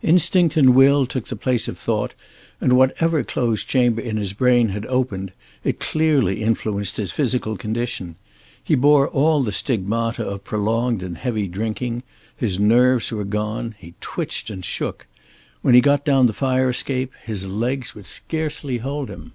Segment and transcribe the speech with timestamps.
[0.00, 2.14] Instinct and will took the place of thought,
[2.62, 5.32] and whatever closed chamber in his brain had opened,
[5.64, 8.14] it clearly influenced his physical condition.
[8.64, 12.04] He bore all the stigmata of prolonged and heavy drinking;
[12.34, 15.06] his nerves were gone; he twitched and shook.
[15.60, 19.32] When he got down the fire escape his legs would scarcely hold him.